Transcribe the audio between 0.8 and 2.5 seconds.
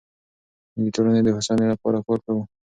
د ټولنې د هوساینې لپاره کار کوو.